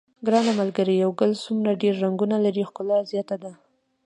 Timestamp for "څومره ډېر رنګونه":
1.43-2.35